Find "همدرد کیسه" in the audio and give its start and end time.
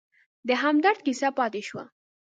0.63-1.29